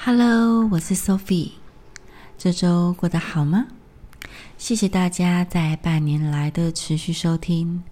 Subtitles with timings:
[0.00, 1.50] Hello，我是 Sophie。
[2.38, 3.66] 这周过得好吗？
[4.56, 7.82] 谢谢大家在半年来的持续收听。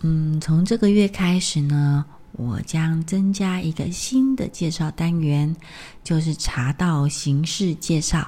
[0.00, 5.54] 嗯，从这个月开始呢，我将增加一个新的介绍单元，
[6.02, 8.26] 就是茶道形式介绍。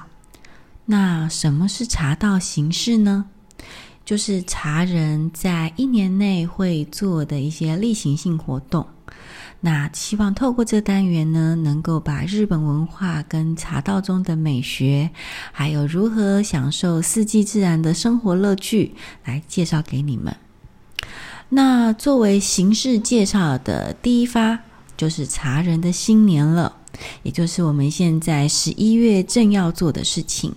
[0.85, 3.25] 那什么是茶道形式呢？
[4.05, 8.85] 就是茶人在一年内会做的一些例行性活动。
[9.59, 15.09] 那希望透过这单元呢，能够把日本文化跟茶道中的美学，
[15.51, 18.93] 还有如何享受四季自然的生活乐趣，
[19.25, 20.35] 来介绍给你们。
[21.49, 24.59] 那作为形式介绍的第一发，
[24.95, 26.75] 就是茶人的新年了，
[27.23, 30.53] 也就是我们现在十一月正要做的事情。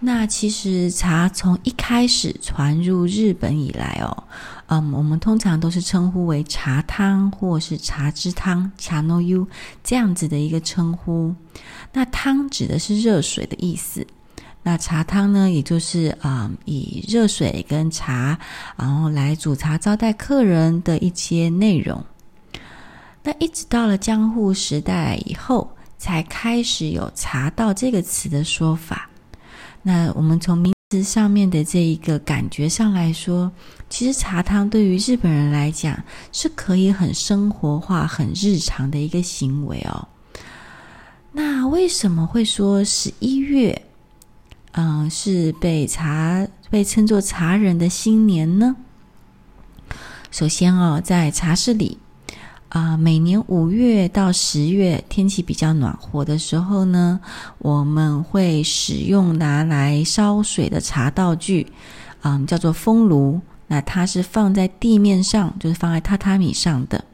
[0.00, 4.24] 那其实茶从一开始传入日本以来哦。
[4.66, 9.46] 嗯，我们通常都是称呼为茶汤或是茶之汤 （cha no yu）
[9.82, 11.34] 这样子的一个称呼。
[11.92, 14.06] 那汤指的是热水的意思。
[14.62, 18.38] 那茶汤呢，也就是啊、嗯，以热水跟茶，
[18.76, 22.02] 然后来煮茶招待客人的一些内容。
[23.22, 29.08] 那一直到了江户时代以后，才开始有茶道这个词的说法。
[29.82, 33.50] 那我们从明上面的这一个感觉上来说，
[33.88, 40.08] 其实茶汤对于日本人来讲是可以很生活化、很日常的一个行为哦。
[41.32, 43.82] 那为什么会说十一月，
[44.72, 48.76] 嗯、是被茶被称作茶人的新年呢？
[50.30, 51.98] 首先哦，在茶室里。
[52.74, 57.20] 啊、每年五月到十月天气比较暖和的时候呢，
[57.58, 61.68] 我们会使用拿来烧水的茶道具，
[62.22, 63.40] 嗯、叫做风炉。
[63.68, 67.04] 那它是放在地面上，就是放在榻榻米上的。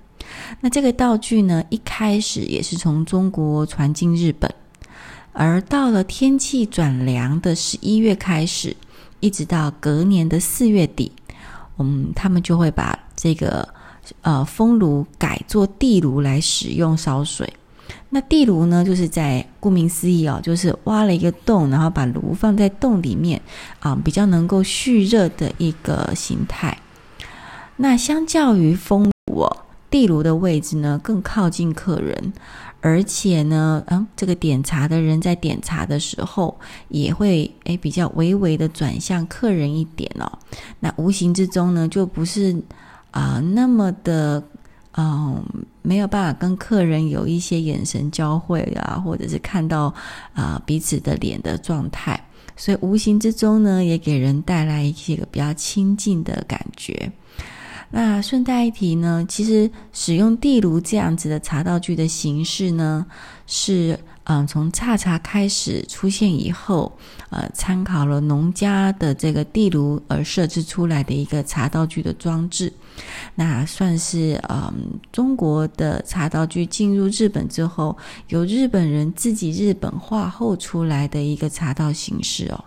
[0.60, 4.50] 那这个道具呢，一开始也是从中国传进日本，
[5.34, 8.74] 而到了天气转凉的十一月开始，
[9.20, 11.12] 一直到隔年的四月底，
[11.76, 13.68] 我们他们就会把这个。
[14.22, 17.52] 呃，风炉改做地炉来使用烧水。
[18.10, 23.40] 那地炉呢，就是在顾名思义哦，就是挖了一个洞，然后把炉放在洞里面
[23.80, 26.76] 啊，比较能够蓄热的一个形态。
[27.76, 29.56] 那相较于风炉哦，
[29.88, 32.32] 地炉的位置呢更靠近客人，
[32.80, 40.38] 而且呢，嗯，这个点茶的人在点茶的时候也会诶比较微微的转向客人一点哦。
[40.80, 42.60] 那无形之中呢，就不是。
[43.10, 44.42] 啊、那么的，
[44.96, 45.44] 嗯、
[45.82, 49.92] 没有办法跟客人有一些眼神交汇啊，或者是看到
[50.34, 52.22] 啊、彼此的脸的状态，
[52.56, 57.10] 所以无形之中呢，也给人带来一些个比较亲近的感觉。
[57.90, 63.06] 那顺带一提呢，其实使用地炉这样子的茶道具的形式呢，
[63.46, 63.98] 是。
[64.24, 66.96] 嗯，从茶茶开始出现以后，
[67.30, 72.72] 呃，参考了农家的这个地炉而设置出来的一个茶道具的装置，
[73.34, 77.96] 那算是嗯中国的茶道具进入日本之后，
[78.28, 82.64] 由日本人自己日本化后出来的一个茶道形式哦。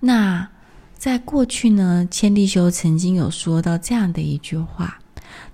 [0.00, 0.46] 那
[0.98, 4.98] 在过去呢，千利休曾经有说到这样的一句话。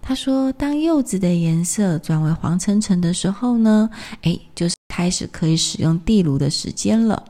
[0.04, 3.88] 他说：“当柚子的颜色转为黄澄澄的时候呢，
[4.22, 7.22] 诶，就是开始可以使用地炉的时间了。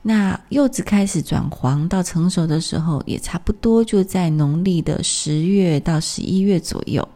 [0.00, 7.06] 那柚子开始转黄到成熟的时候，也差不多就在农历的十月到十一月左右。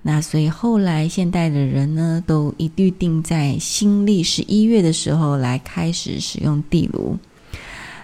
[0.00, 7.18] 那所以后来现代的人呢，都一律定在新历十一月的时候来开始使用地炉。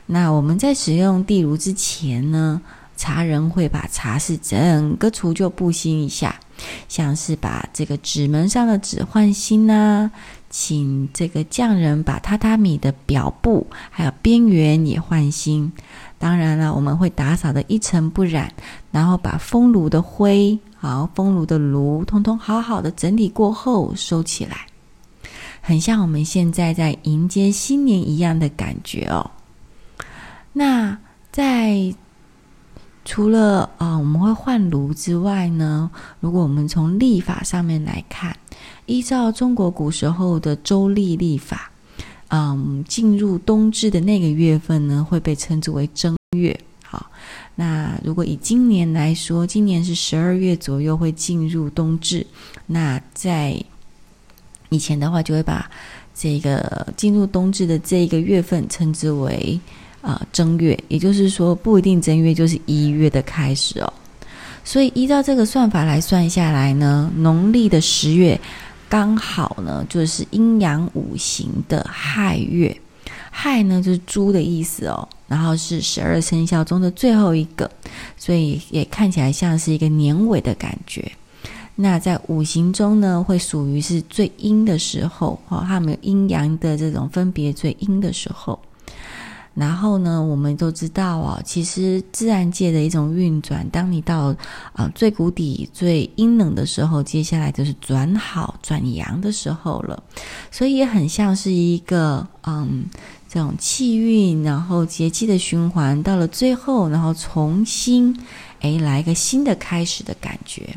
[0.06, 2.60] 那我们在使用地炉之前呢，
[2.96, 6.38] 茶人会把茶室整个除旧布新一下，
[6.88, 10.10] 像是把这个纸门上的纸换新啊，
[10.50, 15.72] 请这个匠人把榻榻米的表布还有边缘也换新。
[16.18, 18.50] 当然了，我们会打扫得一尘不染，
[18.90, 24.66] 然后把风炉的灰，好，风炉的炉，通通好好的整理过后收起来，
[25.60, 29.30] 很像我们现在在迎接新年一样的感觉哦。
[30.52, 30.96] 那
[31.30, 31.92] 在
[33.04, 35.90] 除了啊、我们会换炉之外呢，
[36.20, 38.34] 如果我们从历法上面来看，
[38.86, 41.70] 依照中国古时候的周历历法，
[42.28, 46.58] 嗯，进入冬至的那个月份呢，会被称之为正月。
[46.82, 47.10] 好，
[47.54, 52.26] 那如果以今年来说，今年是十二月左右会进入冬至，
[52.66, 53.62] 那在
[54.70, 55.70] 以前的话，就会把
[56.14, 59.60] 这个进入冬至的这一个月份称之为。
[60.04, 63.90] 啊、正月，也就是说，不一定正月就是一月的开始哦。
[64.62, 68.38] 所以依照这个算法来算下来呢，农历的十月
[68.88, 72.76] 刚好呢，就是阴阳五行的亥月。
[73.30, 75.08] 亥呢，就是猪的意思哦。
[75.26, 77.68] 然后是十二生肖中的最后一个，
[78.16, 81.10] 所以也看起来像是一个年尾的感觉。
[81.74, 88.58] 那在五行中呢，会属于是最阴的时候，哈，他们有阴阳的这种分别，最阴的时候。
[89.54, 94.34] 然后呢，我们都知道哦，其实自然界的一种运转，当你到
[94.72, 100.02] 啊、最谷底、最阴冷的时候，接下来就是转好、转阳的时候了。
[100.50, 102.84] 所以也很像是一个嗯，
[103.28, 108.16] 这种气运，然后节气的循环，到了最后，然后重新
[108.60, 110.76] 诶来一个新的开始的感觉。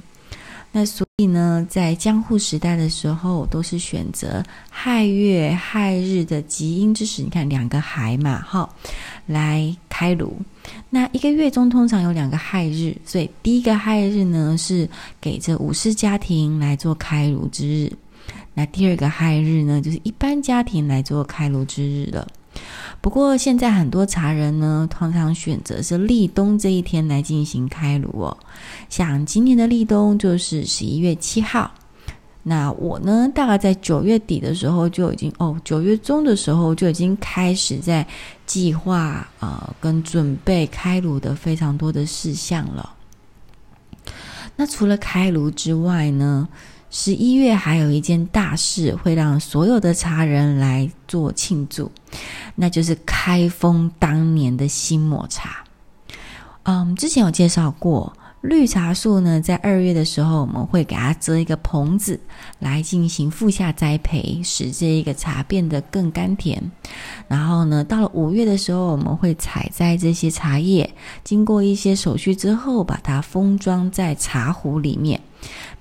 [0.79, 7.23] 那所以呢，在江户时代的时候，都是选择亥月亥日的吉阴之时。
[7.23, 8.69] 你看两个亥嘛，哈，
[9.25, 10.37] 来开炉。
[10.91, 14.87] 那一个月中通常有两个亥日，所以第一个亥日呢是
[15.19, 17.91] 给这武士家庭来做开炉之日。
[18.53, 22.27] 那第二个亥日呢，就是一般家庭来做开炉之日了。
[22.99, 28.37] 不过现在很多茶人呢，通常选择是立冬这一天来进行开炉哦。
[28.89, 31.71] 像今年的立冬就是十一月七号，
[32.43, 38.05] 那我呢，大概在九月底的时候就已经哦，九月中的时候就已经开始在
[38.45, 42.93] 计划啊、跟准备开炉的非常多的事项了。
[44.55, 46.47] 那除了开炉之外呢，
[46.89, 51.91] 十一月还有一件大事会让所有的茶人来做庆祝，
[52.59, 55.63] 那就是开封当年的新抹茶。
[56.63, 58.11] 嗯，之前有介绍过。
[58.41, 62.19] 绿茶树呢，在二月的时候，我们会给它遮一个棚子，
[62.59, 66.71] 来进行覆下栽培，使这一个茶变得更甘甜。
[67.27, 70.93] 然后呢，到了五月的时候，我们会采摘这些茶叶，
[71.23, 75.19] 经过一些手续之后，把它封装在茶壶里面，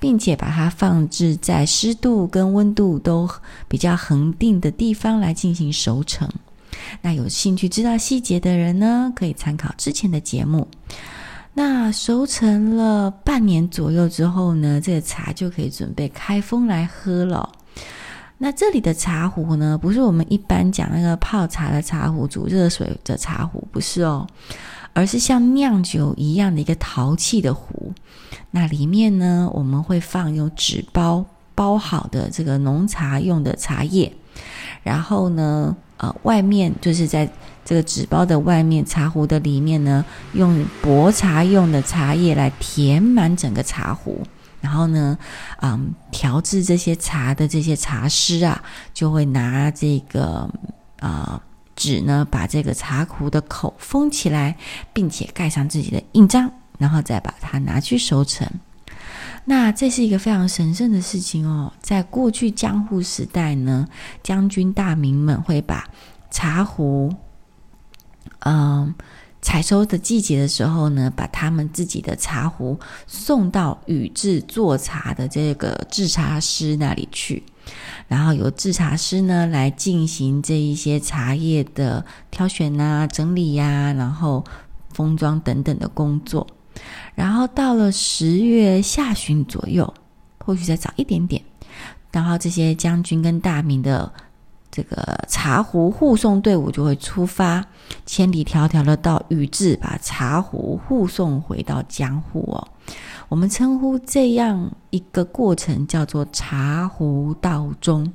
[0.01, 3.29] 并且把它放置在湿度跟温度都
[3.69, 6.29] 比较恒定的地方来进行熟成。
[7.03, 10.69] 那有兴趣知道细节的人呢，可以参考之前的节目。
[11.55, 17.51] 那熟成了半年左右之后呢，这个茶就可以准备开封来喝了。
[18.39, 24.27] 那这里的茶壶呢，不是我们一般讲那个泡茶的茶壶、煮热水的茶壶，不是哦，
[24.93, 27.91] 而是像酿酒一样的一个陶器的壶。
[28.51, 31.25] 那里面呢，我们会放用纸包
[31.55, 34.13] 包好的这个浓茶用的茶叶，
[34.83, 37.31] 然后呢，呃，外面就是在。
[37.69, 40.05] 这个纸包的外面，茶壶的里面呢，
[40.35, 44.25] 用薄茶用的茶叶来填满整个茶壶，
[44.61, 45.19] 然后呢，
[45.63, 48.63] 嗯，调制这些茶的这些茶师啊，
[48.95, 50.49] 就会拿这个
[51.01, 51.43] 啊、呃、
[51.75, 54.57] 纸呢，把这个茶壶的口封起来，
[54.93, 56.49] 并且盖上自己的印章，
[56.79, 58.49] 然后再把它拿去收成。
[59.49, 61.73] 那这是一个非常神圣的事情哦。
[61.81, 63.87] 在过去江户时代呢，
[64.23, 65.89] 将军大名们会把
[66.31, 67.15] 茶壶。
[68.41, 68.93] 嗯，
[69.41, 77.45] 采收的季节的时候呢，把他们自己的茶壶送到宇治做茶的这个制茶师那里去，
[78.09, 84.45] 然后由制茶师呢来进行这一些茶叶的挑选啊、整理呀、然后
[84.93, 86.47] 封装等等的工作。
[87.15, 89.93] 然后到了十月下旬左右，
[90.39, 91.43] 或许再早一点点，
[92.13, 94.13] 然后这些将军跟大名的。
[94.69, 97.65] 这个茶壶护送队伍就会出发，
[98.05, 102.69] 千里迢迢的到宇治，把茶壶护送回到江户哦。
[103.31, 108.13] 我们称呼这样一个过程叫做茶壶道中。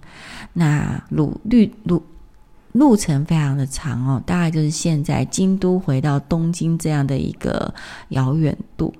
[0.53, 2.03] 那鲁绿鲁
[2.73, 7.73] 路程非常的长哦，大概就是现在京都回到东京这样的一个
[8.09, 8.93] 遥远度。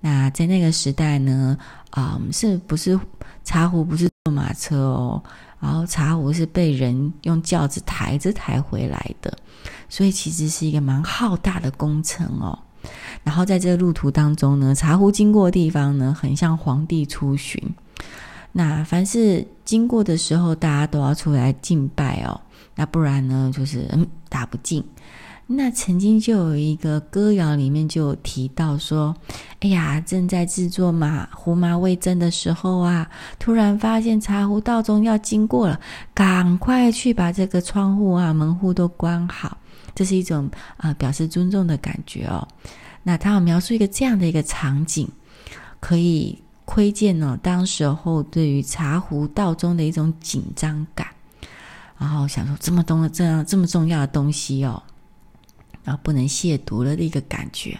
[0.00, 1.58] 那在那个时代呢，
[1.90, 2.98] 啊、是不是
[3.44, 5.22] 茶壶不是坐马车哦？
[5.60, 9.36] 然后茶壶是被人用轿子抬着抬回来的，
[9.90, 12.58] 所以其实是一个蛮浩大的工程哦。
[13.22, 17.62] 然后在这个路途当中呢，茶壶经过的地方呢，很像皇帝出巡。
[18.52, 22.40] 那凡是经过的时候，大家都要出来敬拜哦。
[22.74, 24.82] 那不然呢，就是嗯，打不进。
[25.52, 29.12] 那曾经就有一个歌谣里面就提到说
[29.58, 35.80] ：“哎呀，正在制作马胡麻味噌的时候啊，突然发现茶壶道中要经过了，
[36.14, 39.58] 赶快去把这个窗户啊、门户都关好。”
[39.92, 42.46] 这是一种啊、表示尊重的感觉哦。
[43.02, 45.08] 那他要描述一个这样的一个场景，
[45.80, 46.38] 可以
[46.70, 51.08] 窥见哦，当时候对于茶壶道中的一种紧张感，
[51.98, 54.80] 然后想说这么东这样这么重要的东西哦。
[55.82, 57.76] 然后不能亵渎了的一个感觉，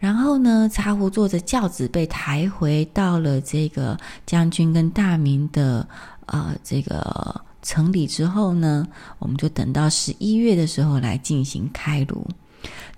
[0.00, 3.96] 然后呢，茶壶坐着轿子被抬回到了这个
[4.26, 5.86] 将军跟大明的
[6.26, 8.88] 呃这个城里之后呢，
[9.20, 12.26] 我们就等到十一月的时候来进行开炉。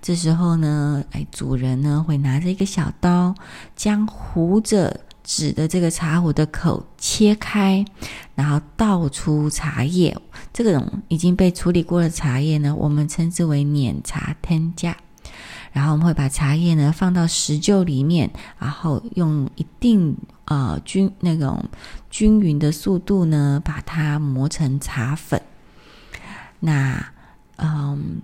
[0.01, 3.35] 这时候呢，哎，主人呢会拿着一个小刀，
[3.75, 7.83] 将糊着纸的这个茶壶的口切开，
[8.35, 10.15] 然后倒出茶叶。
[10.53, 14.95] 这种已经被处理过的茶叶呢，我们称之为碾茶添加。
[15.73, 21.65] 然后我们会把茶叶呢放到石臼里面，然后用一定呃均那种
[22.09, 25.41] 均匀的速度呢，把它磨成茶粉。
[26.59, 27.05] 那
[27.57, 28.21] 嗯，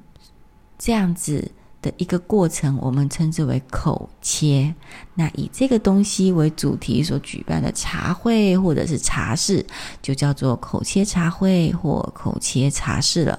[0.78, 1.52] 这样子。
[1.84, 4.74] 的一个过程，我们称之为口切。
[5.14, 9.64] 那以这个东西为主题所举办的茶会或者是茶室，
[10.02, 13.38] 就叫做口切茶会或口切茶室了。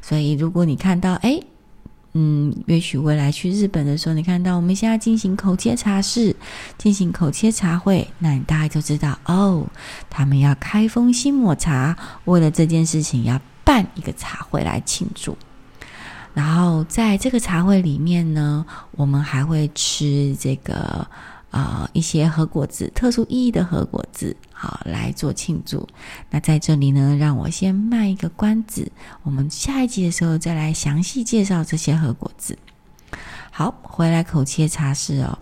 [0.00, 1.40] 所以，如果你看到，哎，
[2.12, 6.36] 嗯，也许未来去日本的时候，你看到我们现在进行口切茶室，
[6.76, 9.66] 进行口切茶会，那你大概就知道，哦，
[10.10, 15.34] 他们要开封新抹茶，为了这件事情要办一个茶会来庆祝。
[16.34, 21.06] 然后在这个茶会里面呢，我们还会吃这个、
[21.50, 25.86] 呃、一些核果子，特殊意义的核果子，好来做庆祝。
[26.30, 28.90] 那在这里呢，让我先卖一个关子，
[29.22, 32.58] 我们下一集的时候再来详细介绍这些核果子。
[33.50, 35.38] 好，回来口切茶室哦。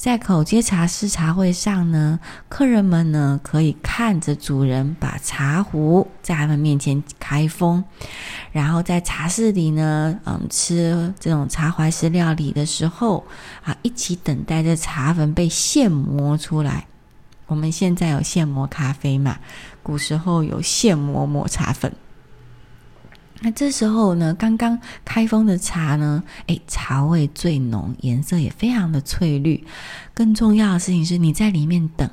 [0.00, 7.84] 在口切茶室茶会上呢，客人们呢可以看着主人把茶壶在他们面前开封，
[8.50, 13.26] 然后在茶室里呢，嗯，吃这种茶怀石料理的时候
[13.62, 16.86] 啊，一起等待着茶粉被现磨出来。
[17.44, 19.36] 我们现在有现磨咖啡嘛？
[19.82, 21.92] 古时候有现磨抹茶粉。
[23.42, 29.64] 那这时候呢，刚刚开封的茶呢，诶，茶味最浓，颜色也非常的翠绿。
[30.12, 32.08] 更重要的事情是，你在里面等，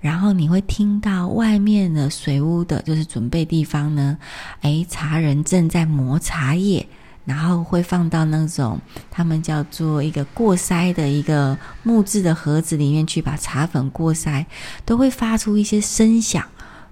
[0.00, 4.16] 然后你会听到外面的水屋的，就是准备地方呢，
[4.62, 6.88] 诶，茶人正在磨茶叶，
[7.26, 14.46] 然后会放到那种他们叫做一个过筛的一个木质的盒子里面去，把茶粉过筛，
[14.86, 16.42] 都会发出一些声响。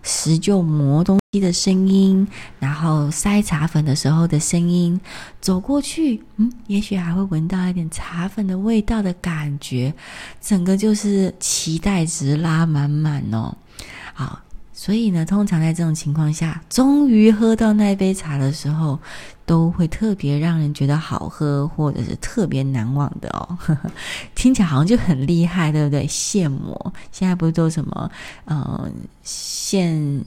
[0.03, 2.27] 石臼磨东西的声音，
[2.59, 5.01] 然后筛茶粉的时候的声音，
[5.41, 9.95] 走过去，嗯，也许还会闻到一点茶粉的味道的感觉，
[10.41, 13.55] 整个就是期待值拉满满哦。
[14.15, 14.41] 好，
[14.73, 18.99] 所以呢，通常在这种情况下，终于喝到那杯茶的时候，
[19.51, 23.59] 都会特别让人觉得好喝，或者是特别难忘的哦。
[23.59, 23.91] 呵呵，
[24.33, 26.07] 听起来好像就很厉害，对不对？
[26.07, 28.11] 现磨，现在不是都什么，
[28.47, 28.93] 嗯，
[29.25, 30.25] 现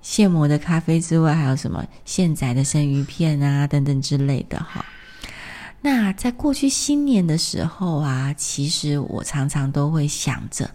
[0.00, 4.84] 现磨的咖啡之外，还有什么现宰的生鱼片啊，等等之类的哈。
[5.82, 10.68] 那在过去新年的时候啊，其实我常常都会想着。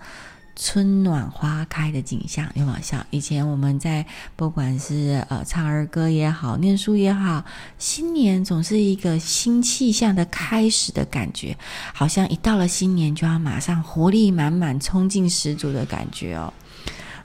[0.59, 4.03] 春暖花开的景象有没有像以前我们在
[4.35, 7.45] 不管是呃唱儿歌也好，念书也好，
[7.77, 11.55] 新年总是一个新气象的开始的感觉，
[11.93, 16.51] 好像一到了新年就要马上活力满满、冲劲十足的感觉哦。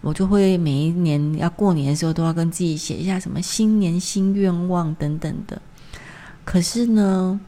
[0.03, 5.63] 我就会每一年要过年的时候都要跟自己写一下什么新年新愿望等等的。
[6.45, 7.41] 可是呢，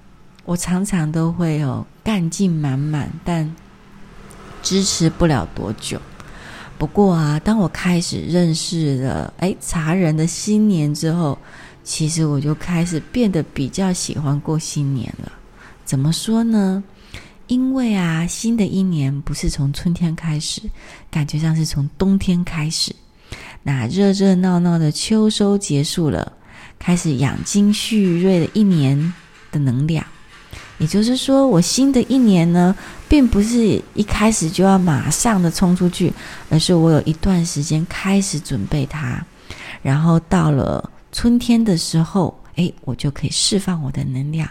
[0.47, 3.55] 我常常都会有干劲满满，但。
[4.65, 6.01] 支持不了多久，
[6.79, 11.39] 不过啊，当我开始认识了哎茶人的新年之后，
[11.85, 15.31] 其实我就开始变得比较喜欢过新年了。
[15.85, 16.83] 怎么说呢？
[17.47, 20.63] 因为啊，新的一年不是从春天开始，
[21.11, 22.97] 感觉上是从冬天开始。
[23.63, 26.33] 那热热闹闹的秋收结束了，
[26.79, 29.13] 开始养精蓄锐的一年
[29.53, 30.05] 的能量。
[30.79, 32.75] 也就是说，我新的一年呢，
[33.09, 36.13] 并不是一开始就要马上的冲出去，
[36.51, 39.25] 而是我有一段时间开始准备它，
[39.83, 44.49] 然后到了春天的时候，诶，我就可以释放我的能量。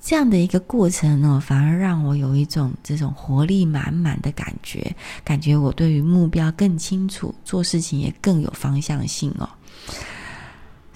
[0.00, 9.48] 这样的一个过程呢，反而让我有一种这种活力满满的感觉，感觉我对于目标更清楚，做事情也更有方向性哦。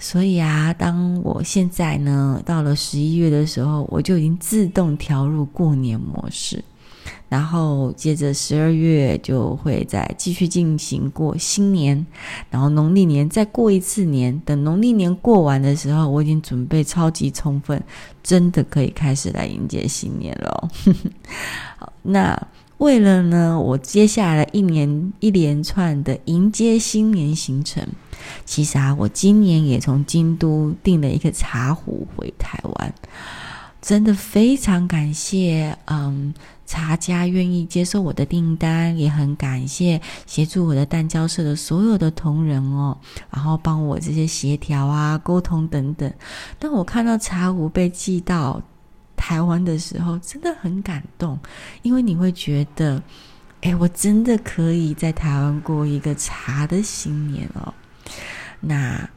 [0.03, 6.61] 所以啊，当我现在呢，到了十一月的时候，我就已经自动调入过年模式，
[7.29, 12.05] 然后接着十二月就会再继续进行过新年，
[12.51, 14.37] 然后农历年再过一次年。
[14.43, 17.81] 等农历年过完的时候，我已经准备超级充分，
[18.21, 20.69] 真的可以开始来迎接新年了。
[21.79, 22.47] 好，那。
[22.79, 27.87] 为了呢，我接下来一年一连串的迎接新年行程，
[28.45, 32.93] 其实啊，我今年也从京都订了一个茶壶回台湾。
[33.81, 36.33] 真的非常感谢，嗯，
[36.65, 42.97] 茶家愿意接受我的订单，也很感谢协助我的蛋教社的所有的同仁哦，
[43.29, 46.09] 然后帮我这些协调啊、沟通等等。
[46.57, 48.61] 当我看到茶壶被寄到
[49.17, 51.37] 台湾的时候，真的很感动，
[51.81, 53.03] 因为你会觉得，
[53.63, 57.73] 哎，我真的可以在台湾过一个茶的新年哦。
[58.59, 59.09] 那。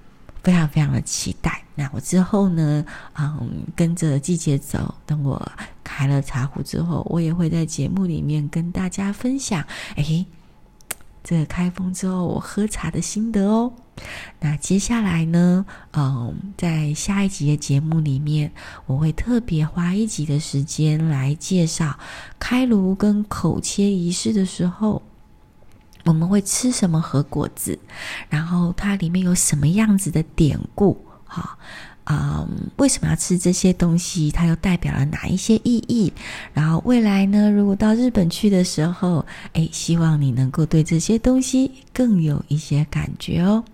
[0.43, 1.61] 非常非常的期待。
[1.75, 2.87] 那我之后呢，
[3.19, 4.95] 嗯，跟着季节走。
[5.05, 5.51] 等我
[5.83, 9.67] 开了茶壶之后，我也会在节目里面跟大家分享。
[9.97, 10.25] 诶，
[11.25, 13.73] 这个开封之后我喝茶的心得哦。
[14.39, 18.53] 那接下来呢，嗯，在下一集的节目里面，
[18.87, 21.99] 我会特别花一集的时间来介绍
[22.39, 25.03] 开炉跟口切仪式的时候。
[26.07, 27.79] 我们会吃什么和果子？
[28.31, 30.97] 然后它里面有什么样子的典故？
[31.25, 31.59] 哈，
[32.05, 34.31] 嗯，为什么要吃这些东西？
[34.31, 36.13] 它又代表了哪一些意义？
[36.55, 43.65] 然后未来呢，如果到日本去的时候，诶，希望你能够对这些东西更有一些感觉哦。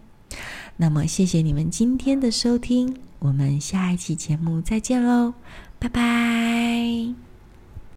[0.78, 5.34] 那么，谢谢你们今天的收听，我们下一期节目再见喽，
[5.78, 7.31] 拜拜。